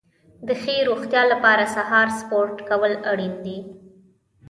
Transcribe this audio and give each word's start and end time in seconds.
د 0.47 0.49
ښې 0.61 0.75
روغتیا 0.89 1.21
لپاره 1.31 1.65
سهار 1.75 2.07
سپورت 2.19 2.57
کول 2.69 2.93
اړین 3.11 3.33
دي. 3.45 3.57